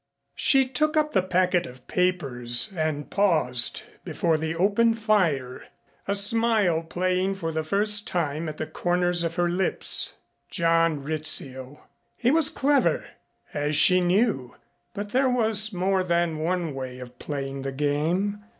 She 0.33 0.67
took 0.67 0.97
up 0.97 1.11
the 1.11 1.21
packet 1.21 1.67
of 1.67 1.85
papers 1.87 2.73
and 2.75 3.07
paused 3.11 3.83
before 4.03 4.35
the 4.35 4.55
open 4.55 4.95
fire, 4.95 5.65
a 6.07 6.15
smile 6.15 6.81
playing 6.81 7.35
for 7.35 7.51
the 7.51 7.63
first 7.63 8.07
time 8.07 8.49
at 8.49 8.57
the 8.57 8.65
corners 8.65 9.23
of 9.23 9.35
her 9.35 9.47
lips. 9.47 10.15
John 10.49 11.03
Rizzio! 11.03 11.83
He 12.17 12.31
was 12.31 12.49
clever, 12.49 13.09
as 13.53 13.75
she 13.75 14.01
knew, 14.01 14.55
but 14.95 15.11
there 15.11 15.29
was 15.29 15.71
more 15.71 16.03
than 16.03 16.39
one 16.39 16.73
way 16.73 16.97
of 16.97 17.19
playing 17.19 17.61
the 17.61 17.71
game. 17.71 18.43